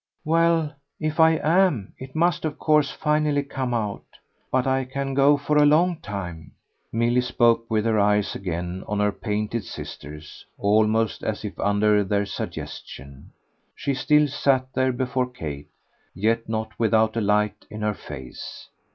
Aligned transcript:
"Well, 0.25 0.73
if 0.99 1.19
I 1.19 1.33
am 1.43 1.93
it 1.99 2.15
must 2.15 2.43
of 2.43 2.57
course 2.57 2.89
finally 2.89 3.43
come 3.43 3.71
out. 3.71 4.03
But 4.51 4.65
I 4.65 4.83
can 4.83 5.13
go 5.13 5.37
for 5.37 5.57
a 5.57 5.65
long 5.67 5.97
time." 5.99 6.53
Milly 6.91 7.21
spoke 7.21 7.69
with 7.69 7.85
her 7.85 7.99
eyes 7.99 8.33
again 8.33 8.83
on 8.87 8.99
her 8.99 9.11
painted 9.11 9.63
sister's 9.63 10.43
almost 10.57 11.21
as 11.21 11.45
if 11.45 11.59
under 11.59 12.03
their 12.03 12.25
suggestion. 12.25 13.31
She 13.75 13.93
still 13.93 14.27
sat 14.27 14.73
there 14.73 14.91
before 14.91 15.29
Kate, 15.29 15.69
yet 16.15 16.49
not 16.49 16.79
without 16.79 17.15
a 17.15 17.21
light 17.21 17.65
in 17.69 17.83
her 17.83 17.93
face. 17.93 18.69